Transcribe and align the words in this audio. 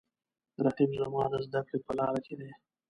رقیب 0.65 0.91
زما 1.01 1.23
د 1.31 1.33
زده 1.45 1.61
کړې 1.67 1.79
په 1.85 1.91
لاره 1.99 2.19
کې 2.25 2.33
دی 2.39 2.49